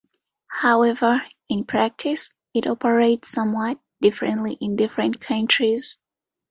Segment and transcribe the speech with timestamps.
[0.47, 5.99] However, in practice it operates somewhat differently in different countries.